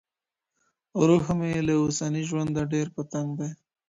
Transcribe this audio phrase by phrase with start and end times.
[1.07, 3.49] روح مې له اوسني ژونده ډیر په تنګ دی.